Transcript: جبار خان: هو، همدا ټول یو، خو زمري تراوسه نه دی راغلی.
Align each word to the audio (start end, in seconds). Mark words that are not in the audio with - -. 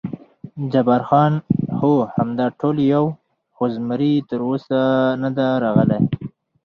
جبار 0.71 1.01
خان: 1.07 1.33
هو، 1.79 1.93
همدا 2.15 2.45
ټول 2.59 2.75
یو، 2.93 3.05
خو 3.55 3.63
زمري 3.75 4.13
تراوسه 4.29 4.79
نه 5.21 5.29
دی 5.37 5.49
راغلی. 5.63 5.99